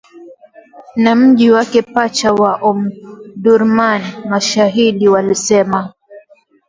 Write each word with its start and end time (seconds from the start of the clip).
na 0.95 1.15
mji 1.15 1.51
wake 1.51 1.81
pacha 1.81 2.33
wa 2.33 2.55
Omdurman, 2.55 4.01
mashahidi 4.29 5.07
walisema 5.07 5.93